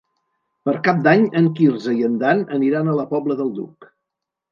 Per 0.67 0.73
Cap 0.85 1.01
d'Any 1.07 1.27
en 1.41 1.49
Quirze 1.59 1.93
i 1.97 2.01
en 2.07 2.15
Dan 2.23 2.41
aniran 2.57 2.89
a 2.89 2.95
la 3.01 3.05
Pobla 3.13 3.37
del 3.43 3.53
Duc. 3.61 3.87